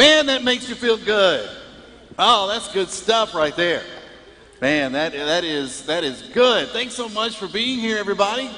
[0.00, 1.46] Man, that makes you feel good.
[2.18, 3.82] Oh, that's good stuff right there.
[4.62, 6.68] Man, that, that, is, that is good.
[6.68, 8.50] Thanks so much for being here, everybody.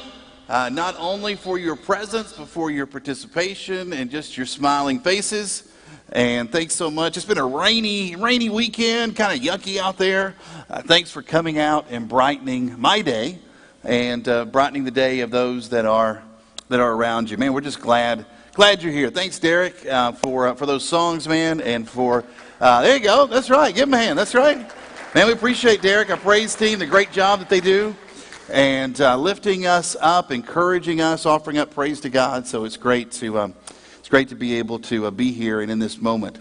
[0.49, 5.69] Uh, not only for your presence, but for your participation and just your smiling faces.
[6.13, 7.17] And thanks so much.
[7.17, 10.37] It's been a rainy, rainy weekend, kind of yucky out there.
[10.71, 13.41] Uh, thanks for coming out and brightening my day
[13.83, 16.23] and uh, brightening the day of those that are
[16.69, 17.37] that are around you.
[17.37, 19.11] Man, we're just glad glad you're here.
[19.11, 22.25] Thanks, Derek, uh, for uh, for those songs, man, and for
[22.61, 23.27] uh, there you go.
[23.27, 23.75] That's right.
[23.75, 24.19] Give him a hand.
[24.19, 24.71] That's right.
[25.15, 27.95] Man, we appreciate Derek, our praise team, the great job that they do,
[28.51, 32.47] and uh, lifting us up, encouraging us, offering up praise to God.
[32.47, 33.39] So it's great to.
[33.39, 33.55] Um,
[34.13, 36.39] great to be able to uh, be here and in this moment.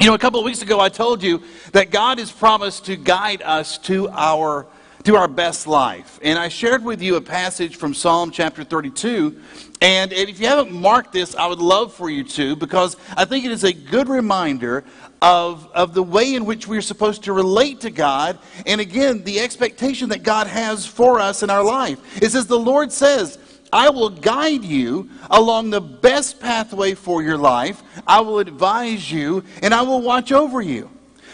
[0.00, 2.96] You know, a couple of weeks ago, I told you that God has promised to
[2.96, 4.66] guide us to our
[5.06, 6.18] to our best life.
[6.20, 9.40] And I shared with you a passage from Psalm chapter 32.
[9.80, 13.44] And if you haven't marked this, I would love for you to, because I think
[13.44, 14.82] it is a good reminder
[15.22, 18.40] of, of the way in which we're supposed to relate to God.
[18.66, 22.20] And again, the expectation that God has for us in our life.
[22.20, 23.38] It says, The Lord says,
[23.72, 27.80] I will guide you along the best pathway for your life.
[28.08, 30.90] I will advise you and I will watch over you.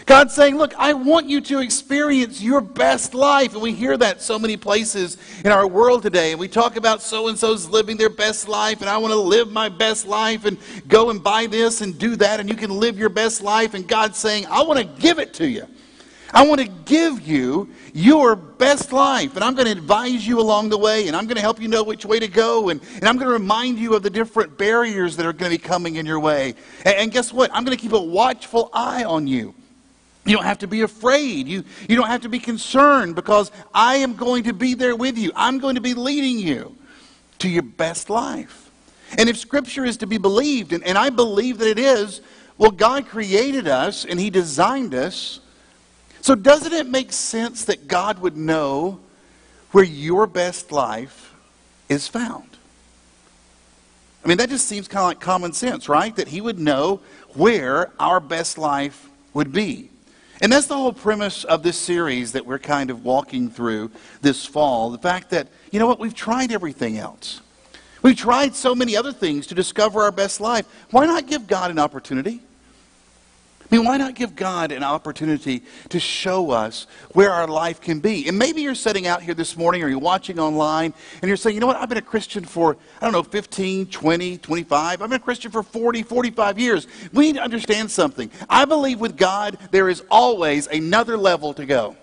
[0.06, 3.53] God's saying, Look, I want you to experience your best life.
[3.53, 6.33] And we hear that so many places in our world today.
[6.33, 9.20] And we talk about so and so's living their best life, and I want to
[9.20, 12.70] live my best life, and go and buy this and do that, and you can
[12.70, 13.75] live your best life.
[13.75, 15.67] And God's saying, I want to give it to you.
[16.34, 20.70] I want to give you your best life, and I'm going to advise you along
[20.70, 23.05] the way, and I'm going to help you know which way to go, and, and
[23.05, 25.97] I'm going to remind you of the different barriers that are going to be coming
[25.97, 26.55] in your way.
[26.87, 27.50] And, and guess what?
[27.53, 29.55] I'm going to keep a watchful eye on you.
[30.25, 31.48] You don't have to be afraid.
[31.48, 35.19] You, you don't have to be concerned because I am going to be there with
[35.19, 35.33] you.
[35.34, 36.77] I'm going to be leading you
[37.41, 38.70] to your best life.
[39.19, 42.20] And if Scripture is to be believed, and, and I believe that it is,
[42.56, 45.41] well, God created us and He designed us
[46.23, 49.00] so, doesn't it make sense that God would know
[49.73, 51.34] where your best life
[51.89, 52.49] is found?
[54.25, 56.15] I mean, that just seems kind of like common sense, right?
[56.15, 57.00] That He would know
[57.34, 59.91] where our best life would be.
[60.42, 63.92] And that's the whole premise of this series that we're kind of walking through
[64.22, 64.91] this fall.
[64.91, 67.41] The fact that, you know what, we've tried everything else.
[68.03, 70.66] We've tried so many other things to discover our best life.
[70.91, 72.41] Why not give God an opportunity?
[73.72, 78.00] I mean, why not give God an opportunity to show us where our life can
[78.00, 78.28] be?
[78.28, 81.55] And maybe you're sitting out here this morning or you're watching online and you're saying,
[81.56, 85.00] you know what, I've been a Christian for, I don't know, 15, 20, 25.
[85.00, 86.87] I've been a Christian for 40, 45 years.
[87.15, 88.31] We need to understand something.
[88.47, 91.97] I believe with God, there is always another level to go.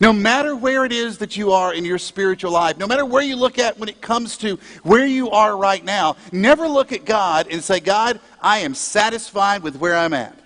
[0.00, 3.24] No matter where it is that you are in your spiritual life, no matter where
[3.24, 7.04] you look at when it comes to where you are right now, never look at
[7.04, 10.45] God and say, God, I am satisfied with where I'm at.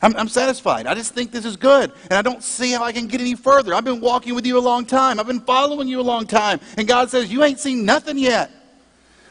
[0.00, 0.86] I'm, I'm, satisfied.
[0.86, 1.92] I just think this is good.
[2.04, 3.74] And I don't see how I can get any further.
[3.74, 5.18] I've been walking with you a long time.
[5.18, 6.60] I've been following you a long time.
[6.76, 8.50] And God says, You ain't seen nothing yet.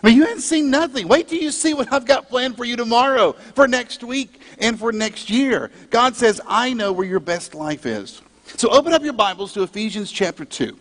[0.04, 1.08] I mean, you ain't seen nothing.
[1.08, 4.78] Wait till you see what I've got planned for you tomorrow, for next week, and
[4.78, 5.72] for next year.
[5.90, 8.22] God says, I know where your best life is.
[8.58, 10.78] So open up your Bibles to Ephesians chapter 2.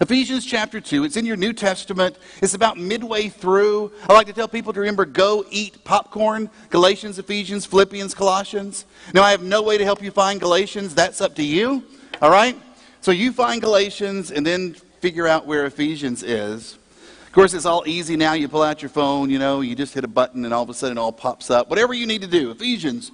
[0.00, 2.16] Ephesians chapter 2, it's in your New Testament.
[2.40, 3.92] It's about midway through.
[4.08, 8.86] I like to tell people to remember go eat popcorn Galatians, Ephesians, Philippians, Colossians.
[9.12, 10.94] Now, I have no way to help you find Galatians.
[10.94, 11.84] That's up to you.
[12.22, 12.58] All right?
[13.02, 16.78] So you find Galatians and then figure out where Ephesians is.
[17.26, 18.32] Of course, it's all easy now.
[18.32, 20.70] You pull out your phone, you know, you just hit a button and all of
[20.70, 21.68] a sudden it all pops up.
[21.68, 22.50] Whatever you need to do.
[22.50, 23.10] Ephesians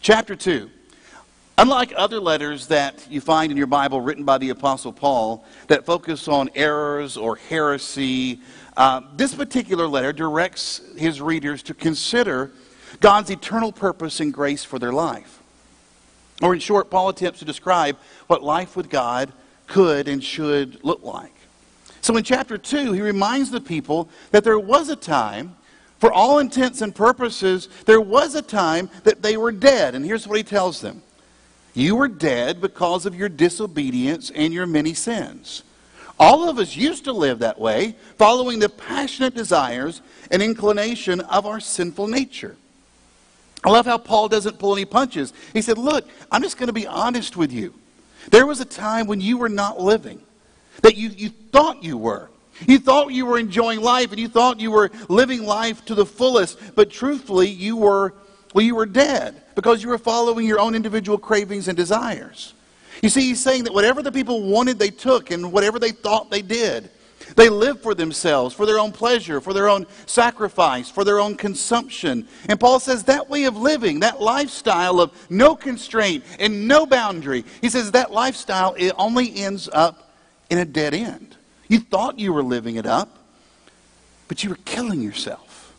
[0.00, 0.70] chapter 2.
[1.58, 5.86] Unlike other letters that you find in your Bible written by the Apostle Paul that
[5.86, 8.40] focus on errors or heresy,
[8.76, 12.50] uh, this particular letter directs his readers to consider
[13.00, 15.40] God's eternal purpose and grace for their life.
[16.42, 17.96] Or, in short, Paul attempts to describe
[18.26, 19.32] what life with God
[19.66, 21.32] could and should look like.
[22.02, 25.56] So, in chapter 2, he reminds the people that there was a time,
[25.98, 29.94] for all intents and purposes, there was a time that they were dead.
[29.94, 31.02] And here's what he tells them
[31.76, 35.62] you were dead because of your disobedience and your many sins.
[36.18, 40.00] All of us used to live that way, following the passionate desires
[40.30, 42.56] and inclination of our sinful nature.
[43.62, 45.34] I love how Paul doesn't pull any punches.
[45.52, 47.74] He said, Look, I'm just going to be honest with you.
[48.30, 50.20] There was a time when you were not living,
[50.80, 52.30] that you, you thought you were.
[52.66, 56.06] You thought you were enjoying life and you thought you were living life to the
[56.06, 58.14] fullest, but truthfully, you were,
[58.54, 62.54] well, you were dead because you were following your own individual cravings and desires.
[63.02, 66.30] You see, he's saying that whatever the people wanted, they took, and whatever they thought,
[66.30, 66.90] they did.
[67.34, 71.36] They live for themselves, for their own pleasure, for their own sacrifice, for their own
[71.36, 72.28] consumption.
[72.48, 77.44] And Paul says that way of living, that lifestyle of no constraint and no boundary,
[77.62, 80.14] he says that lifestyle it only ends up
[80.50, 81.36] in a dead end.
[81.68, 83.18] You thought you were living it up,
[84.28, 85.74] but you were killing yourself.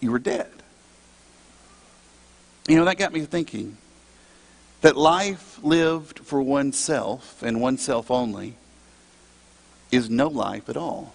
[0.00, 0.55] You were dead.
[2.68, 3.76] You know, that got me thinking
[4.80, 8.54] that life lived for oneself and oneself only
[9.90, 11.12] is no life at all.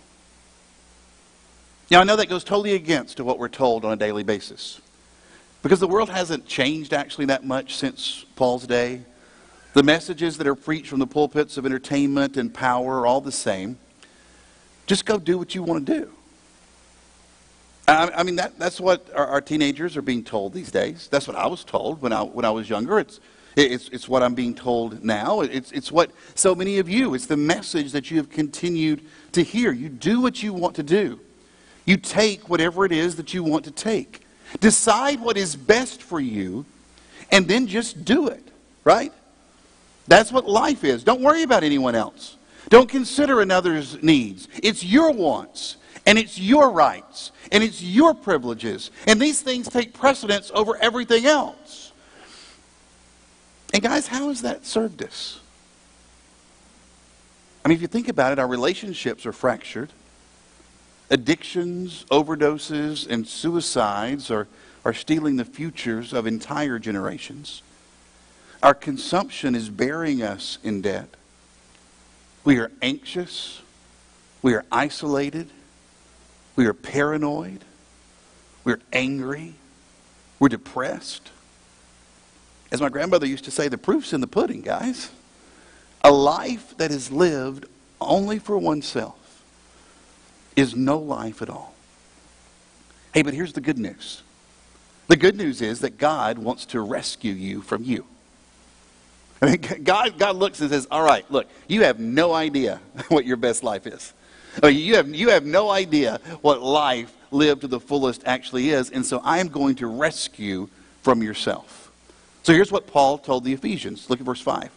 [1.89, 4.79] Now, I know that goes totally against what we're told on a daily basis.
[5.61, 9.01] Because the world hasn't changed actually that much since Paul's day.
[9.73, 13.31] The messages that are preached from the pulpits of entertainment and power are all the
[13.31, 13.77] same.
[14.87, 16.11] Just go do what you want to do.
[17.91, 21.07] I, mean, that, that's what our, our, teenagers are being told these days.
[21.09, 22.99] That's what I was told when I, when I was younger.
[22.99, 23.19] It's,
[23.55, 25.41] it's, it's what I'm being told now.
[25.41, 29.01] It's, it's what so many of you, it's the message that you have continued
[29.33, 29.71] to hear.
[29.71, 31.19] You do what you want to do,
[31.85, 34.21] you take whatever it is that you want to take.
[34.59, 36.65] Decide what is best for you,
[37.31, 38.45] and then just do it,
[38.83, 39.13] right?
[40.07, 41.03] That's what life is.
[41.03, 42.35] Don't worry about anyone else.
[42.69, 44.47] Don't consider another's needs.
[44.61, 48.91] It's your wants, and it's your rights, and it's your privileges.
[49.07, 51.91] And these things take precedence over everything else.
[53.73, 55.39] And guys, how has that served us?
[57.63, 59.89] I mean, if you think about it, our relationships are fractured.
[61.09, 64.47] Addictions, overdoses, and suicides are,
[64.83, 67.61] are stealing the futures of entire generations.
[68.63, 71.09] Our consumption is burying us in debt.
[72.43, 73.61] We are anxious.
[74.41, 75.49] We are isolated.
[76.55, 77.63] We are paranoid.
[78.63, 79.55] We're angry.
[80.39, 81.31] We're depressed.
[82.71, 85.11] As my grandmother used to say, the proof's in the pudding, guys.
[86.03, 87.65] A life that is lived
[87.99, 89.43] only for oneself
[90.55, 91.73] is no life at all.
[93.13, 94.23] Hey, but here's the good news.
[95.07, 98.05] The good news is that God wants to rescue you from you.
[99.41, 103.25] I mean, God, God looks and says, All right, look, you have no idea what
[103.25, 104.13] your best life is.
[104.61, 108.69] I mean, you, have, you have no idea what life lived to the fullest actually
[108.69, 110.67] is, and so I am going to rescue
[111.01, 111.91] from yourself.
[112.43, 114.09] So here's what Paul told the Ephesians.
[114.09, 114.69] Look at verse 5.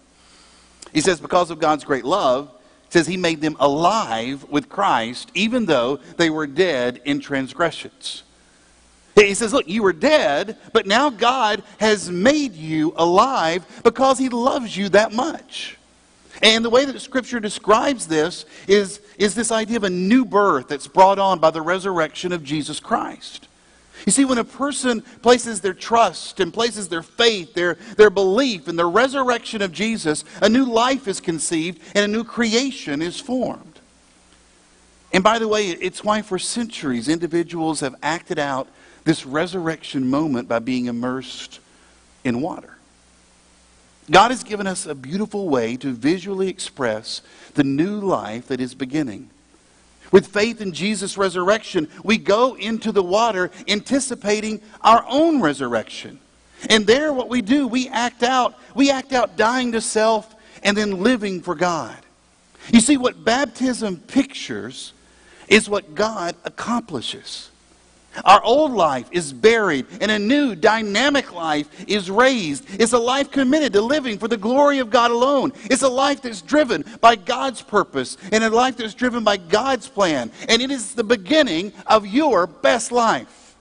[0.93, 2.51] He says, Because of God's great love,
[2.91, 8.23] says he made them alive with Christ, even though they were dead in transgressions.
[9.17, 14.29] He says, Look, you were dead, but now God has made you alive because he
[14.29, 15.77] loves you that much.
[16.43, 20.69] And the way that Scripture describes this is, is this idea of a new birth
[20.69, 23.49] that's brought on by the resurrection of Jesus Christ.
[24.07, 28.69] You see, when a person places their trust and places their faith, their, their belief
[28.69, 33.19] in the resurrection of Jesus, a new life is conceived and a new creation is
[33.21, 33.81] formed.
[35.13, 38.69] And by the way, it's why for centuries individuals have acted out
[39.05, 41.61] this resurrection moment by being immersed
[42.25, 42.77] in water.
[44.11, 47.23] God has given us a beautiful way to visually express
[47.55, 49.31] the new life that is beginning.
[50.13, 56.21] With faith in Jesus' resurrection, we go into the water anticipating our own resurrection.
[56.71, 58.55] And there, what we do, we act out.
[58.75, 61.97] We act out dying to self and then living for God.
[62.73, 64.93] You see, what baptism pictures
[65.49, 67.51] is what God accomplishes.
[68.25, 72.65] Our old life is buried, and a new, dynamic life is raised.
[72.81, 75.53] It's a life committed to living for the glory of God alone.
[75.65, 79.89] It's a life that's driven by God's purpose and a life that's driven by God's
[79.89, 80.31] plan.
[80.49, 83.57] And it is the beginning of your best life.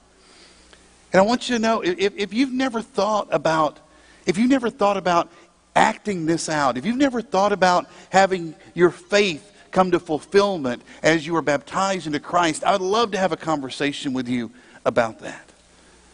[1.12, 3.78] And I want you to know if, if you've never thought about,
[4.26, 5.30] if you've never thought about
[5.76, 11.26] acting this out, if you've never thought about having your faith come to fulfillment as
[11.26, 14.50] you are baptized into Christ, I would love to have a conversation with you
[14.86, 15.50] about that.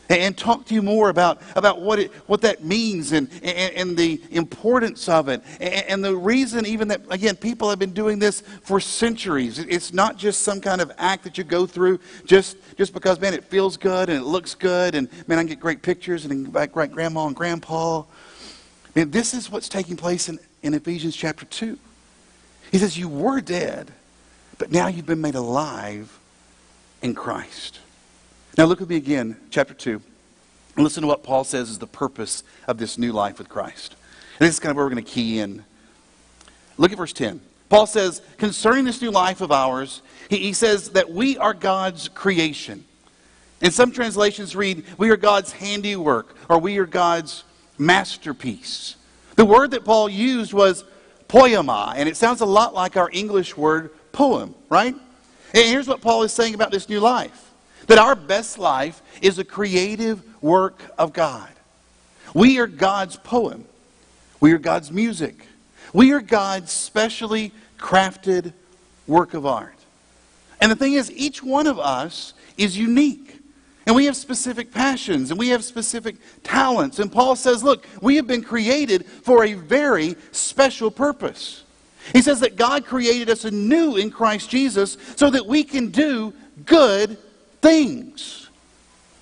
[0.09, 3.97] And talk to you more about, about what, it, what that means and, and, and
[3.97, 5.41] the importance of it.
[5.61, 9.61] And, and the reason, even that, again, people have been doing this for centuries.
[9.61, 13.35] It's not just some kind of act that you go through just, just because, man,
[13.35, 14.97] it feels good and it looks good.
[14.97, 18.03] And, man, I can get great pictures and back great grandma and grandpa.
[18.97, 21.79] Man, this is what's taking place in, in Ephesians chapter 2.
[22.71, 23.91] He says, You were dead,
[24.59, 26.19] but now you've been made alive
[27.03, 27.81] in Christ.
[28.59, 30.03] Now look with me again, chapter 2.
[30.77, 33.97] And listen to what Paul says is the purpose of this new life with Christ.
[34.39, 35.65] And this is kind of where we're going to key in.
[36.79, 37.41] Look at verse 10.
[37.69, 42.09] Paul says, concerning this new life of ours, he, he says that we are God's
[42.09, 42.85] creation.
[43.61, 47.45] In some translations read, we are God's handiwork, or we are God's
[47.79, 48.97] masterpiece.
[49.37, 50.85] The word that Paul used was
[51.31, 54.95] poema, and it sounds a lot like our English word poem, right?
[54.95, 57.47] And here's what Paul is saying about this new life
[57.87, 61.49] that our best life is a creative work of God.
[62.35, 63.65] We are God's poem,
[64.41, 65.47] we are God's music,
[65.93, 68.53] we are God's specially crafted
[69.07, 69.77] work of art.
[70.61, 73.40] And the thing is, each one of us is unique.
[73.87, 76.99] And we have specific passions and we have specific talents.
[76.99, 81.65] And Paul says, look, we have been created for a very special purpose.
[82.13, 86.33] He says that God created us anew in Christ Jesus so that we can do
[86.67, 87.19] good
[87.61, 88.49] things.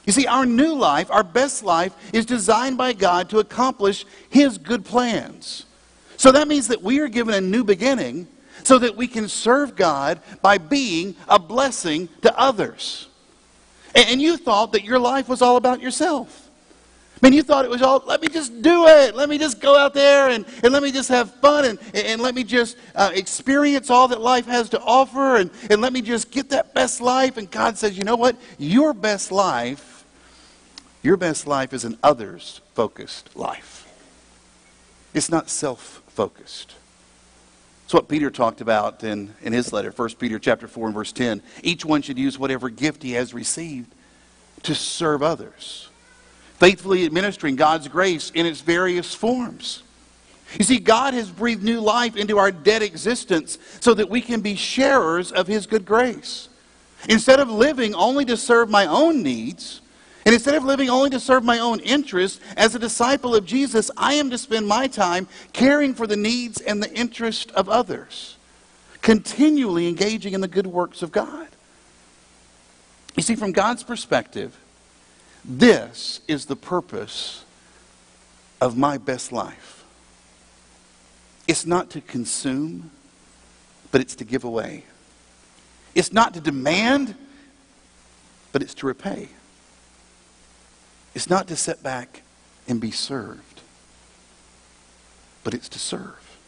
[0.07, 4.57] You see, our new life, our best life, is designed by God to accomplish His
[4.57, 5.67] good plans.
[6.17, 8.27] So that means that we are given a new beginning
[8.65, 13.09] so that we can serve God by being a blessing to others.
[14.07, 16.49] And you thought that your life was all about yourself.
[17.21, 19.17] I mean, you thought it was all, let me just do it.
[19.17, 22.23] Let me just go out there and, and let me just have fun and, and
[22.23, 26.01] let me just uh, experience all that life has to offer and, and let me
[26.01, 27.37] just get that best life.
[27.37, 28.37] And God says, you know what?
[28.57, 30.05] Your best life,
[31.03, 33.89] your best life is an others focused life.
[35.13, 36.77] It's not self focused.
[37.89, 41.11] It's what Peter talked about in, in his letter, 1 Peter chapter 4 and verse
[41.11, 41.41] 10.
[41.63, 43.95] Each one should use whatever gift he has received
[44.65, 45.89] to serve others,
[46.59, 49.85] faithfully administering God's grace in its various forms.
[50.59, 54.43] You see, God has breathed new life into our dead existence so that we can
[54.43, 56.51] be sharers of his good grace.
[57.09, 59.81] Instead of living only to serve my own needs,
[60.29, 63.91] and instead of living only to serve my own interests, as a disciple of Jesus,
[63.97, 68.37] I am to spend my time caring for the needs and the interests of others,
[69.01, 71.49] continually engaging in the good works of God.
[73.17, 74.55] You see, from God's perspective,
[75.47, 77.47] this is the purpose
[78.61, 79.83] of my best life.
[81.47, 82.91] It's not to consume,
[83.91, 84.85] but it's to give away.
[85.95, 87.15] It's not to demand,
[88.53, 89.31] but it's to repay.
[91.15, 92.23] It's not to sit back
[92.69, 93.61] and be served,
[95.43, 96.39] but it's to serve.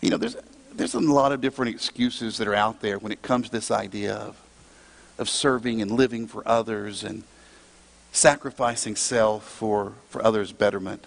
[0.00, 0.36] You know, there's,
[0.74, 3.70] there's a lot of different excuses that are out there when it comes to this
[3.70, 4.36] idea of,
[5.18, 7.22] of serving and living for others and
[8.10, 11.06] sacrificing self for, for others' betterment.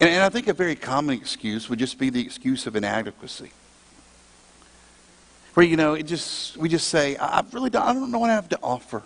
[0.00, 3.50] And, and I think a very common excuse would just be the excuse of inadequacy.
[5.54, 8.30] Where, you know, it just, we just say, I really don't, I don't know what
[8.30, 9.02] I have to offer.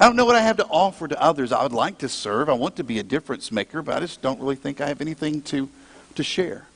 [0.00, 1.52] I don't know what I have to offer to others.
[1.52, 2.48] I would like to serve.
[2.48, 5.00] I want to be a difference maker, but I just don't really think I have
[5.00, 5.68] anything to,
[6.14, 6.66] to share.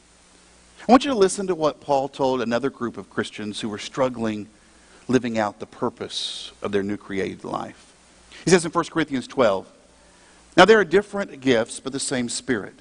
[0.87, 3.79] I want you to listen to what Paul told another group of Christians who were
[3.79, 4.49] struggling
[5.09, 7.95] living out the purpose of their new created life.
[8.45, 9.67] He says in 1 Corinthians 12,
[10.57, 12.75] Now there are different gifts, but the same Spirit.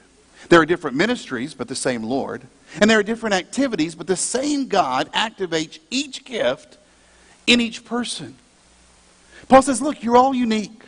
[0.49, 2.43] There are different ministries, but the same Lord.
[2.79, 6.77] And there are different activities, but the same God activates each gift
[7.47, 8.35] in each person.
[9.47, 10.83] Paul says, look, you're all unique.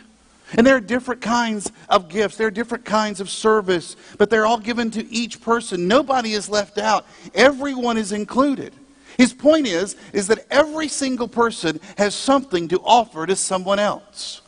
[0.53, 2.37] And there are different kinds of gifts.
[2.37, 5.87] There are different kinds of service, but they're all given to each person.
[5.87, 7.05] Nobody is left out.
[7.33, 8.73] Everyone is included.
[9.17, 14.41] His point is, is that every single person has something to offer to someone else.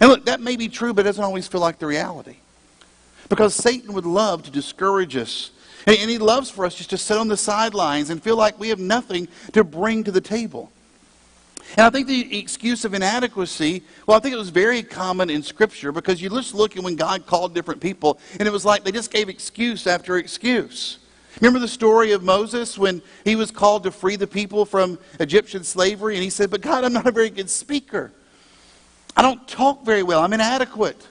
[0.00, 2.36] And look, that may be true, but it doesn't always feel like the reality.
[3.28, 5.50] Because Satan would love to discourage us.
[5.86, 8.68] And he loves for us just to sit on the sidelines and feel like we
[8.68, 10.70] have nothing to bring to the table.
[11.76, 15.42] And I think the excuse of inadequacy, well, I think it was very common in
[15.42, 18.84] Scripture because you just look at when God called different people, and it was like
[18.84, 20.98] they just gave excuse after excuse.
[21.40, 25.64] Remember the story of Moses when he was called to free the people from Egyptian
[25.64, 28.12] slavery, and he said, But God, I'm not a very good speaker.
[29.16, 30.22] I don't talk very well.
[30.22, 31.08] I'm inadequate.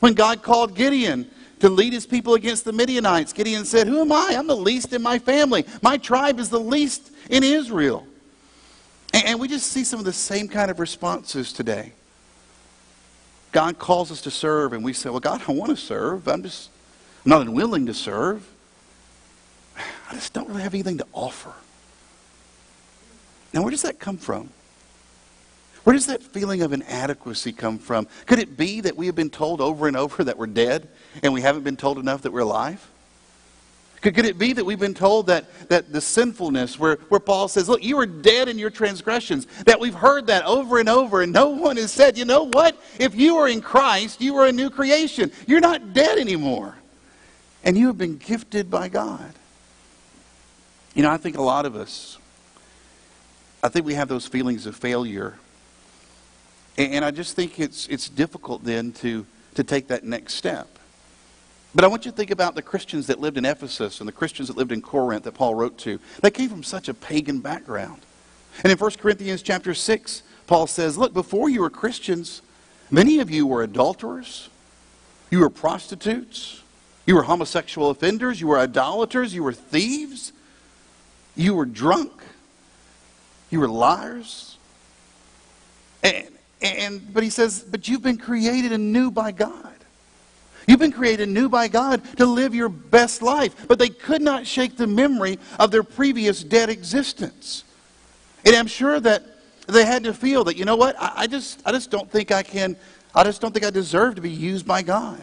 [0.00, 1.30] When God called Gideon
[1.60, 4.34] to lead his people against the Midianites, Gideon said, Who am I?
[4.36, 5.64] I'm the least in my family.
[5.80, 8.06] My tribe is the least in Israel.
[9.12, 11.92] And we just see some of the same kind of responses today.
[13.52, 16.26] God calls us to serve, and we say, Well, God, I want to serve.
[16.26, 16.70] I'm just
[17.24, 18.46] I'm not unwilling to serve.
[19.76, 21.52] I just don't really have anything to offer.
[23.52, 24.48] Now, where does that come from?
[25.84, 28.06] Where does that feeling of inadequacy come from?
[28.26, 30.88] Could it be that we have been told over and over that we're dead
[31.22, 32.88] and we haven't been told enough that we're alive?
[34.02, 37.46] Could, could it be that we've been told that, that the sinfulness, where, where Paul
[37.46, 41.22] says, Look, you are dead in your transgressions, that we've heard that over and over,
[41.22, 42.76] and no one has said, You know what?
[42.98, 45.30] If you are in Christ, you are a new creation.
[45.46, 46.76] You're not dead anymore.
[47.64, 49.32] And you have been gifted by God.
[50.94, 52.18] You know, I think a lot of us,
[53.62, 55.36] I think we have those feelings of failure.
[56.76, 60.80] And, and I just think it's, it's difficult then to, to take that next step.
[61.74, 64.12] But I want you to think about the Christians that lived in Ephesus and the
[64.12, 65.98] Christians that lived in Corinth that Paul wrote to.
[66.20, 68.02] They came from such a pagan background.
[68.62, 72.42] And in 1 Corinthians chapter 6, Paul says, Look, before you were Christians,
[72.90, 74.50] many of you were adulterers,
[75.30, 76.62] you were prostitutes,
[77.06, 80.32] you were homosexual offenders, you were idolaters, you were thieves,
[81.34, 82.22] you were drunk,
[83.50, 84.58] you were liars.
[86.02, 86.28] And,
[86.60, 89.71] and, but he says, But you've been created anew by God.
[90.66, 93.66] You've been created new by God to live your best life.
[93.68, 97.64] But they could not shake the memory of their previous dead existence.
[98.44, 99.24] And I'm sure that
[99.66, 102.32] they had to feel that, you know what, I, I, just, I just don't think
[102.32, 102.76] I can,
[103.14, 105.22] I just don't think I deserve to be used by God.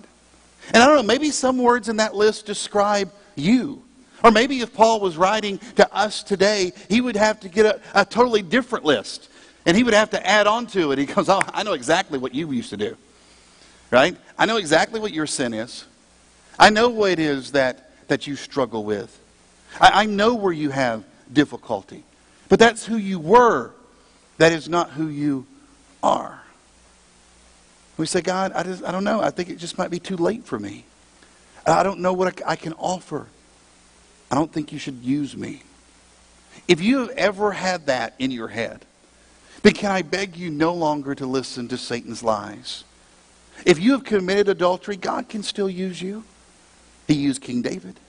[0.74, 3.84] And I don't know, maybe some words in that list describe you.
[4.24, 7.82] Or maybe if Paul was writing to us today, he would have to get a,
[7.94, 9.30] a totally different list.
[9.66, 11.00] And he would have to add on to it.
[11.00, 12.98] He goes, Oh, I know exactly what you used to do.
[13.92, 14.16] Right?
[14.38, 15.86] I know exactly what your sin is.
[16.58, 19.18] I know what it is that, that you struggle with.
[19.80, 22.04] I, I know where you have difficulty.
[22.50, 23.72] But that's who you were.
[24.38, 25.46] That is not who you
[26.04, 26.42] are.
[27.98, 29.22] We say, God, I, just, I don't know.
[29.22, 30.86] I think it just might be too late for me.
[31.66, 33.28] I don't know what I, I can offer.
[34.32, 35.64] I don't think you should use me.
[36.68, 38.86] If you have ever had that in your head,
[39.64, 42.84] then can I beg you no longer to listen to Satan's lies?
[43.66, 46.24] If you have committed adultery, God can still use you.
[47.08, 48.00] He used King David.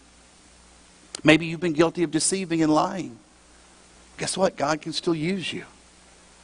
[1.24, 3.18] Maybe you've been guilty of deceiving and lying.
[4.18, 4.56] Guess what?
[4.56, 5.64] God can still use you,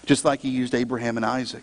[0.06, 1.62] just like He used Abraham and Isaac.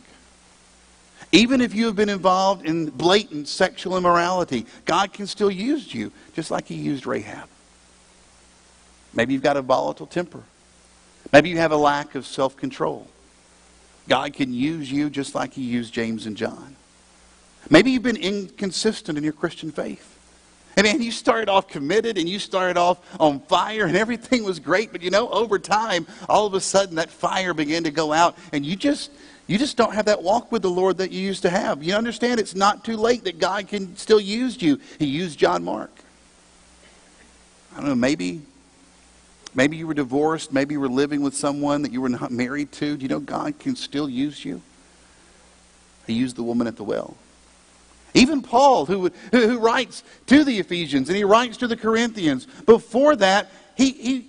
[1.31, 6.11] Even if you have been involved in blatant sexual immorality, God can still use you,
[6.33, 7.49] just like He used Rahab.
[9.13, 10.43] Maybe you've got a volatile temper.
[11.31, 13.07] Maybe you have a lack of self control.
[14.07, 16.75] God can use you just like He used James and John.
[17.69, 20.09] Maybe you've been inconsistent in your Christian faith.
[20.75, 24.59] And man, you started off committed and you started off on fire and everything was
[24.59, 28.11] great, but you know, over time, all of a sudden that fire began to go
[28.11, 29.11] out and you just
[29.45, 31.83] you just don't have that walk with the Lord that you used to have.
[31.83, 34.79] You understand it's not too late that God can still use you.
[34.99, 35.91] He used John Mark.
[37.73, 38.41] I don't know, maybe
[39.53, 42.71] maybe you were divorced, maybe you were living with someone that you were not married
[42.73, 42.97] to.
[42.97, 44.61] Do you know God can still use you?
[46.07, 47.15] He used the woman at the well.
[48.13, 53.15] Even Paul, who, who writes to the Ephesians and he writes to the Corinthians, before
[53.15, 54.27] that, he, he,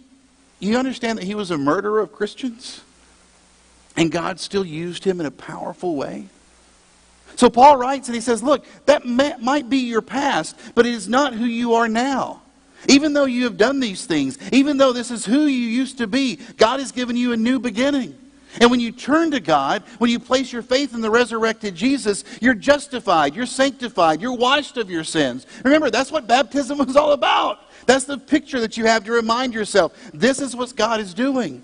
[0.59, 2.81] you understand that he was a murderer of Christians?
[3.97, 6.27] And God still used him in a powerful way?
[7.37, 10.94] So Paul writes and he says, Look, that may, might be your past, but it
[10.94, 12.42] is not who you are now.
[12.88, 16.07] Even though you have done these things, even though this is who you used to
[16.07, 18.16] be, God has given you a new beginning.
[18.60, 22.24] And when you turn to God, when you place your faith in the resurrected Jesus,
[22.40, 25.46] you're justified, you're sanctified, you're washed of your sins.
[25.64, 27.60] Remember, that's what baptism was all about.
[27.86, 29.94] That's the picture that you have to remind yourself.
[30.12, 31.62] This is what God is doing.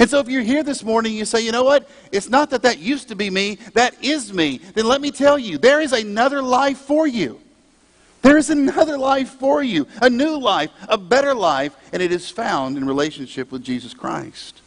[0.00, 1.88] And so if you're here this morning, and you say, you know what?
[2.10, 4.58] It's not that that used to be me, that is me.
[4.74, 7.40] Then let me tell you, there is another life for you.
[8.22, 12.30] There is another life for you, a new life, a better life, and it is
[12.30, 14.62] found in relationship with Jesus Christ.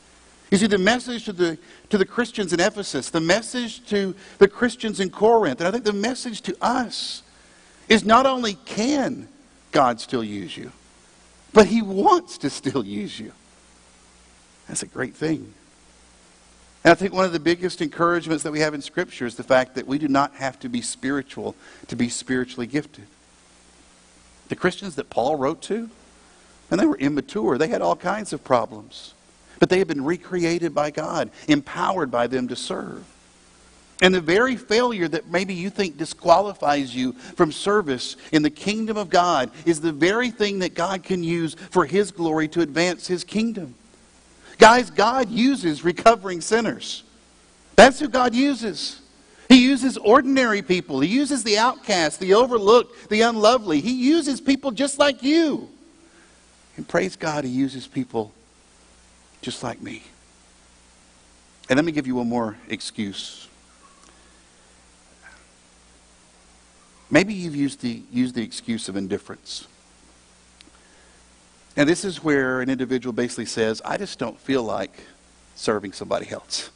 [0.49, 1.57] You see, the message to the,
[1.89, 5.83] to the Christians in Ephesus, the message to the Christians in Corinth, and I think
[5.83, 7.23] the message to us
[7.89, 9.27] is not only can
[9.71, 10.71] God still use you,
[11.53, 13.33] but He wants to still use you.
[14.67, 15.53] That's a great thing.
[16.83, 19.43] And I think one of the biggest encouragements that we have in Scripture is the
[19.43, 21.55] fact that we do not have to be spiritual
[21.87, 23.07] to be spiritually gifted.
[24.47, 25.89] The Christians that Paul wrote to,
[26.71, 29.13] and they were immature, they had all kinds of problems.
[29.59, 33.03] But they have been recreated by God, empowered by them to serve.
[34.01, 38.95] And the very failure that maybe you think disqualifies you from service in the kingdom
[38.95, 43.07] of God is the very thing that God can use for His glory to advance
[43.07, 43.73] His kingdom.
[44.59, 47.03] Guys, God uses recovering sinners.
[47.75, 49.01] That's who God uses.
[49.49, 50.99] He uses ordinary people.
[50.99, 53.81] He uses the outcast, the overlooked, the unlovely.
[53.81, 55.69] He uses people just like you.
[56.75, 58.31] And praise God, He uses people
[59.47, 60.03] just like me.
[61.69, 63.47] And let me give you one more excuse.
[67.09, 69.65] Maybe you've used the, used the excuse of indifference.
[71.77, 74.91] And this is where an individual basically says, I just don't feel like
[75.55, 76.69] serving somebody else.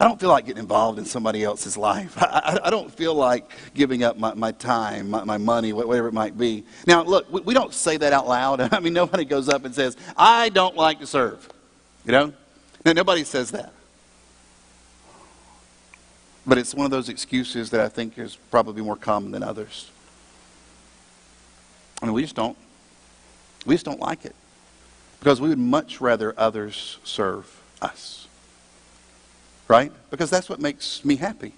[0.00, 2.16] I don't feel like getting involved in somebody else's life.
[2.22, 6.08] I, I, I don't feel like giving up my, my time, my, my, money, whatever
[6.08, 6.64] it might be.
[6.86, 8.60] Now, look, we, we don't say that out loud.
[8.74, 11.46] I mean, nobody goes up and says, I don't like to serve.
[12.06, 12.32] You know?
[12.82, 13.74] Now, nobody says that.
[16.46, 19.90] But it's one of those excuses that I think is probably more common than others.
[22.00, 22.56] I mean, we just don't.
[23.66, 24.34] We just don't like it.
[25.18, 28.26] Because we would much rather others serve us.
[29.70, 29.92] Right?
[30.10, 31.54] Because that's what makes me happy.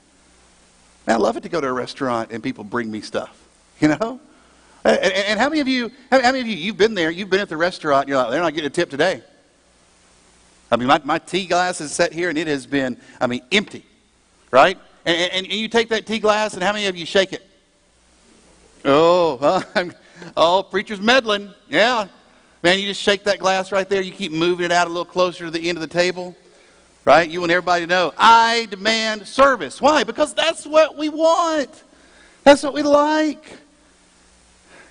[1.07, 3.49] Man, I love it to go to a restaurant and people bring me stuff.
[3.81, 4.21] You know?
[4.85, 7.41] And, and how many of you, how many of you, you've been there, you've been
[7.41, 9.23] at the restaurant, and you're like, they're not getting a tip today.
[10.71, 13.41] I mean, my, my tea glass is set here and it has been, I mean,
[13.51, 13.87] empty.
[14.51, 14.79] Right?
[15.07, 17.49] And, and, and you take that tea glass and how many of you shake it?
[18.85, 19.39] Oh,
[19.75, 19.85] huh?
[20.37, 21.51] oh, preacher's meddling.
[21.71, 22.09] Yeah.
[22.63, 24.03] Man, you just shake that glass right there.
[24.03, 26.37] You keep moving it out a little closer to the end of the table.
[27.05, 27.29] Right?
[27.29, 29.81] You want everybody to know, I demand service.
[29.81, 30.05] Why?
[30.05, 31.83] Because that's what we want.
[32.45, 33.59] That's what we like.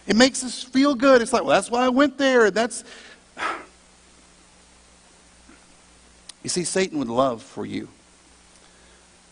[0.07, 1.21] It makes us feel good.
[1.21, 2.51] It's like, well, that's why I went there.
[2.51, 2.83] That's.
[6.43, 7.87] You see, Satan would love for you,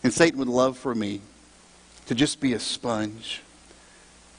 [0.04, 1.22] and Satan would love for me
[2.06, 3.42] to just be a sponge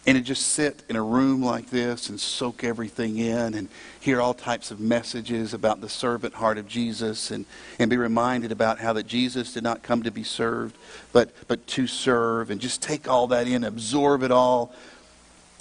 [0.08, 4.20] and to just sit in a room like this and soak everything in and hear
[4.20, 7.46] all types of messages about the servant heart of Jesus and,
[7.78, 10.76] and be reminded about how that Jesus did not come to be served,
[11.12, 14.74] but, but to serve and just take all that in, absorb it all.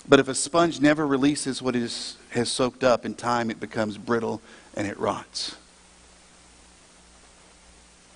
[0.08, 3.60] But if a sponge never releases what it is, has soaked up, in time it
[3.60, 4.40] becomes brittle
[4.74, 5.56] and it rots.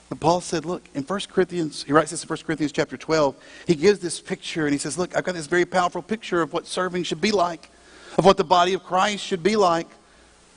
[0.09, 3.35] But Paul said, look, in 1 Corinthians, he writes this in 1 Corinthians chapter 12,
[3.67, 6.53] he gives this picture and he says, look, I've got this very powerful picture of
[6.53, 7.71] what serving should be like,
[8.19, 9.88] of what the body of Christ should be like.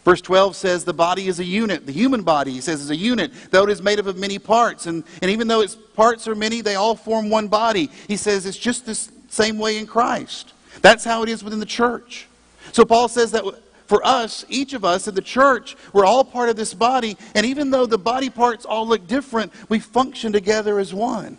[0.04, 1.86] Verse 12 says the body is a unit.
[1.86, 4.40] The human body, he says, is a unit, though it is made up of many
[4.40, 4.86] parts.
[4.86, 7.90] And, and even though its parts are many, they all form one body.
[8.08, 8.96] He says it's just the
[9.28, 10.54] same way in Christ.
[10.82, 12.28] That's how it is within the church.
[12.72, 13.44] So Paul says that
[13.88, 17.18] for us, each of us in the church, we're all part of this body.
[17.36, 21.38] And even though the body parts all look different, we function together as one.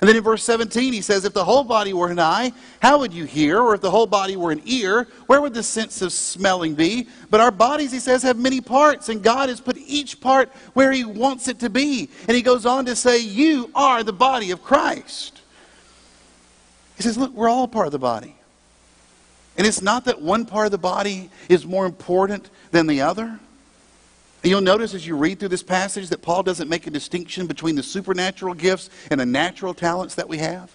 [0.00, 2.98] And then in verse 17, he says, If the whole body were an eye, how
[2.98, 3.60] would you hear?
[3.60, 7.06] Or if the whole body were an ear, where would the sense of smelling be?
[7.30, 10.90] But our bodies, he says, have many parts, and God has put each part where
[10.90, 12.10] he wants it to be.
[12.26, 15.40] And he goes on to say, You are the body of Christ.
[16.96, 18.34] He says, Look, we're all part of the body.
[19.56, 23.38] And it's not that one part of the body is more important than the other.
[24.42, 27.76] You'll notice as you read through this passage that Paul doesn't make a distinction between
[27.76, 30.74] the supernatural gifts and the natural talents that we have.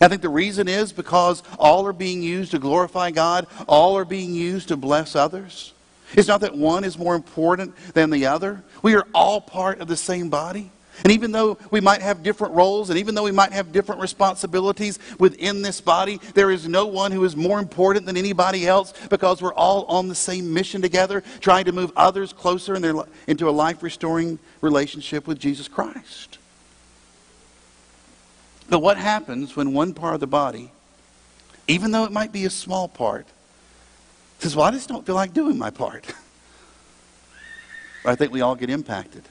[0.00, 4.04] I think the reason is because all are being used to glorify God, all are
[4.04, 5.74] being used to bless others.
[6.14, 8.62] It's not that one is more important than the other.
[8.82, 10.70] We are all part of the same body.
[11.04, 14.00] And even though we might have different roles and even though we might have different
[14.00, 18.92] responsibilities within this body, there is no one who is more important than anybody else
[19.08, 22.94] because we're all on the same mission together, trying to move others closer in their,
[23.26, 26.38] into a life restoring relationship with Jesus Christ.
[28.68, 30.70] But what happens when one part of the body,
[31.66, 33.26] even though it might be a small part,
[34.38, 36.06] says, Well, I just don't feel like doing my part?
[38.04, 39.24] I think we all get impacted.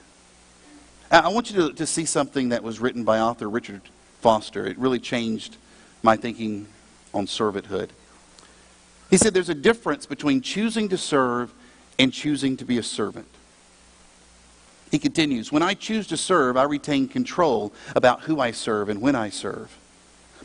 [1.11, 3.81] I want you to, to see something that was written by author Richard
[4.21, 4.67] Foster.
[4.67, 5.57] It really changed
[6.03, 6.67] my thinking
[7.13, 7.89] on servanthood.
[9.09, 11.51] He said there's a difference between choosing to serve
[11.97, 13.27] and choosing to be a servant.
[14.91, 19.01] He continues When I choose to serve, I retain control about who I serve and
[19.01, 19.75] when I serve.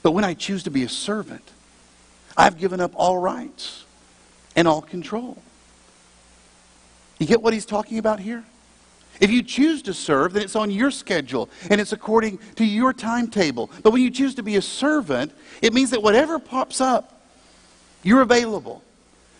[0.02, 1.52] But when I choose to be a servant,
[2.36, 3.84] I've given up all rights
[4.56, 5.38] and all control.
[7.18, 8.44] You get what he's talking about here?
[9.20, 12.92] If you choose to serve, then it's on your schedule and it's according to your
[12.92, 13.70] timetable.
[13.82, 17.22] But when you choose to be a servant, it means that whatever pops up,
[18.02, 18.82] you're available.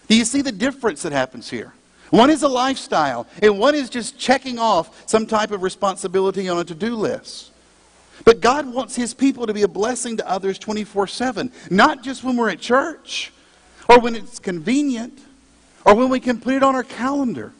[0.09, 1.73] Do you see the difference that happens here?
[2.11, 6.59] One is a lifestyle, and one is just checking off some type of responsibility on
[6.59, 7.51] a to do list.
[8.25, 12.23] But God wants His people to be a blessing to others 24 7, not just
[12.23, 13.33] when we're at church
[13.89, 15.19] or when it's convenient
[15.85, 17.53] or when we can put it on our calendar.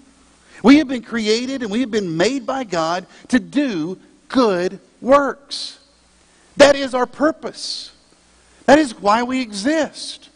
[0.65, 3.99] We have been created and we have been made by God to do
[4.29, 5.79] good works.
[6.57, 7.93] That is our purpose.
[8.65, 10.31] That is why we exist.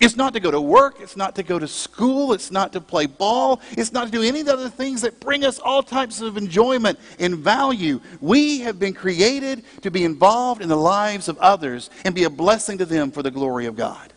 [0.00, 1.00] It's not to go to work.
[1.00, 2.32] It's not to go to school.
[2.32, 3.60] It's not to play ball.
[3.72, 6.38] It's not to do any of the other things that bring us all types of
[6.38, 8.00] enjoyment and value.
[8.22, 12.30] We have been created to be involved in the lives of others and be a
[12.30, 14.14] blessing to them for the glory of God.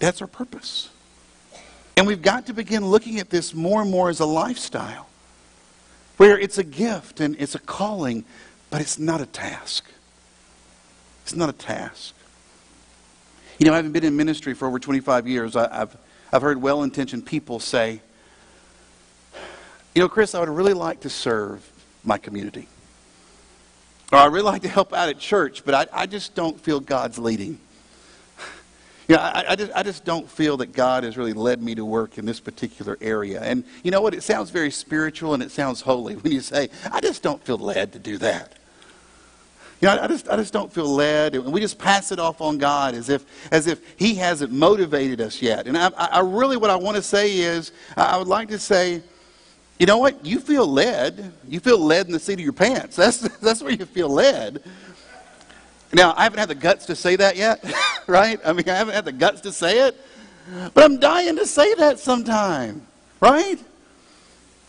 [0.00, 0.90] That's our purpose.
[1.96, 5.08] And we've got to begin looking at this more and more as a lifestyle,
[6.18, 8.24] where it's a gift and it's a calling,
[8.68, 9.86] but it's not a task.
[11.22, 12.14] It's not a task.
[13.58, 15.96] You know, having been in ministry for over 25 years, I, have
[16.32, 18.02] I've heard well intentioned people say,
[19.94, 21.66] you know, Chris, I would really like to serve
[22.04, 22.68] my community.
[24.12, 26.80] Or I really like to help out at church, but I, I just don't feel
[26.80, 27.58] God's leading.
[29.08, 31.76] You know, I, I, just, I just don't feel that God has really led me
[31.76, 33.40] to work in this particular area.
[33.40, 34.14] And you know what?
[34.14, 37.58] It sounds very spiritual and it sounds holy when you say, I just don't feel
[37.58, 38.54] led to do that.
[39.80, 41.34] You know, I just, I just don't feel led.
[41.34, 45.20] And we just pass it off on God as if, as if He hasn't motivated
[45.20, 45.66] us yet.
[45.66, 49.02] And I, I really, what I want to say is, I would like to say,
[49.78, 50.24] you know what?
[50.24, 51.32] You feel led.
[51.46, 52.96] You feel led in the seat of your pants.
[52.96, 54.62] That's, that's where you feel led.
[55.96, 57.64] Now, I haven't had the guts to say that yet,
[58.06, 58.38] right?
[58.44, 59.98] I mean, I haven't had the guts to say it,
[60.74, 62.86] but I'm dying to say that sometime,
[63.18, 63.56] right?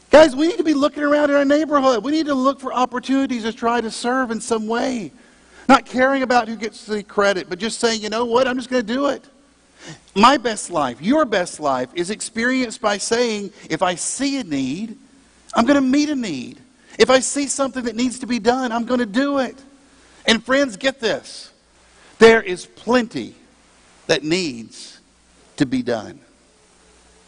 [0.09, 2.01] Guys, we need to be looking around in our neighborhood.
[2.01, 5.11] We need to look for opportunities to try to serve in some way.
[5.67, 8.69] Not caring about who gets the credit, but just saying, you know what, I'm just
[8.69, 9.25] going to do it.
[10.15, 14.97] My best life, your best life, is experienced by saying, if I see a need,
[15.53, 16.61] I'm going to meet a need.
[16.97, 19.61] If I see something that needs to be done, I'm going to do it.
[20.27, 21.51] And friends, get this.
[22.19, 23.33] There is plenty
[24.07, 24.99] that needs
[25.55, 26.19] to be done.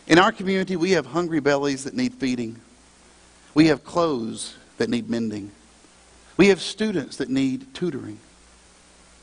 [0.08, 2.60] In our community, we have hungry bellies that need feeding.
[3.54, 5.52] We have clothes that need mending.
[6.38, 8.20] We have students that need tutoring.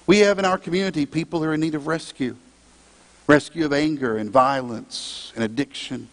[0.07, 2.37] We have in our community people who are in need of rescue
[3.27, 6.09] rescue of anger and violence and addiction,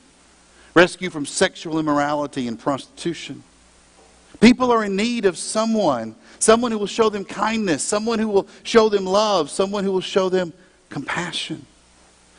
[0.73, 3.43] rescue from sexual immorality and prostitution.
[4.39, 8.47] People are in need of someone, someone who will show them kindness, someone who will
[8.63, 10.53] show them love, someone who will show them
[10.89, 11.65] compassion.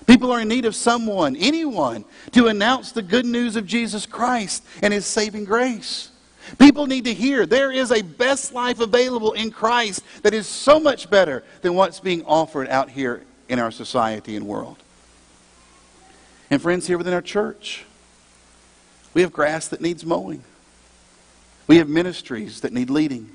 [0.06, 4.64] People are in need of someone, anyone, to announce the good news of Jesus Christ
[4.82, 6.10] and his saving grace.
[6.58, 10.78] People need to hear there is a best life available in Christ that is so
[10.78, 14.76] much better than what's being offered out here in our society and world.
[16.50, 17.84] And friends, here within our church,
[19.14, 20.44] we have grass that needs mowing.
[21.66, 23.30] We have ministries that need leading,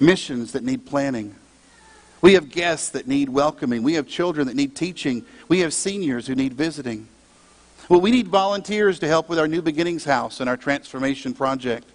[0.00, 1.34] missions that need planning.
[2.20, 3.82] We have guests that need welcoming.
[3.82, 5.24] We have children that need teaching.
[5.48, 7.08] We have seniors who need visiting.
[7.88, 11.86] Well, we need volunteers to help with our New Beginnings House and our transformation project.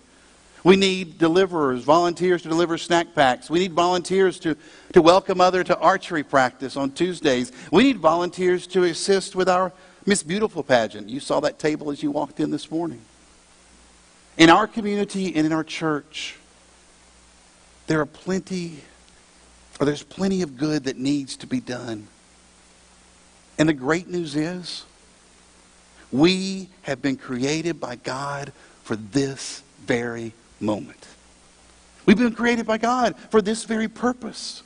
[0.64, 3.50] We need deliverers, volunteers to deliver snack packs.
[3.50, 4.56] We need volunteers to,
[4.94, 7.52] to welcome other to archery practice on Tuesdays.
[7.72, 9.74] We need volunteers to assist with our
[10.06, 11.10] Miss Beautiful pageant.
[11.10, 13.02] You saw that table as you walked in this morning.
[14.38, 16.38] In our community and in our church,
[17.88, 18.80] there are plenty,
[19.80, 22.08] or there's plenty of good that needs to be done.
[23.58, 24.86] And the great news is,
[26.12, 28.52] we have been created by God
[28.84, 31.08] for this very moment.
[32.06, 34.64] We've been created by God for this very purpose.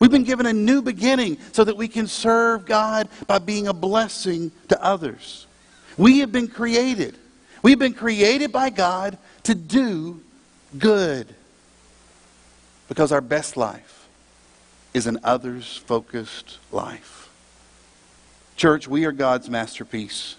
[0.00, 3.72] We've been given a new beginning so that we can serve God by being a
[3.72, 5.46] blessing to others.
[5.96, 7.16] We have been created.
[7.62, 10.20] We've been created by God to do
[10.76, 11.32] good.
[12.88, 14.08] Because our best life
[14.94, 17.30] is an others focused life.
[18.56, 20.36] Church, we are God's masterpiece.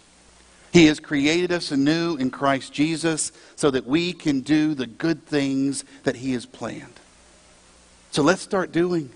[0.72, 5.26] He has created us anew in Christ Jesus so that we can do the good
[5.26, 7.00] things that He has planned.
[8.12, 9.10] So let's start doing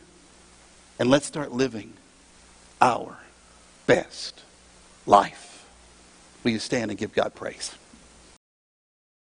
[1.00, 1.94] and let's start living
[2.82, 3.18] our
[3.86, 4.44] best
[5.06, 5.66] life.
[6.44, 7.76] Will you stand and give God praise?